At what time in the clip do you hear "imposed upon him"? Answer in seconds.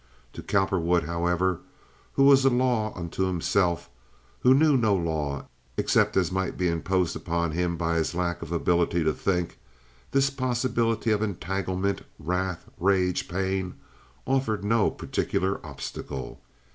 6.69-7.77